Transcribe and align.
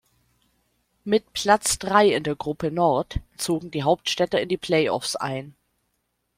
Mit 1.03 1.31
Platz 1.31 1.77
drei 1.77 2.15
in 2.15 2.23
der 2.23 2.35
Gruppe 2.35 2.71
Nord 2.71 3.19
zogen 3.37 3.69
die 3.69 3.83
Hauptstädter 3.83 4.41
in 4.41 4.49
die 4.49 4.57
Play-offs 4.57 5.15
ein. 5.15 5.55